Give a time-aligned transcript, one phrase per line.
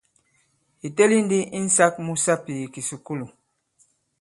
[0.87, 3.25] Ì teli ndi insāk mu sapì i kìsùkulù.